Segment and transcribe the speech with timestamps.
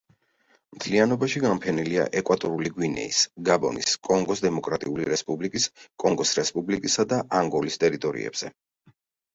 [0.77, 3.19] მთლიანობაში განფენილია ეკვატორული გვინეის,
[3.51, 5.69] გაბონის, კონგოს დემოკრატიული რესპუბლიკის,
[6.07, 8.55] კონგოს რესპუბლიკისა და ანგოლის ტერიტორიებზე.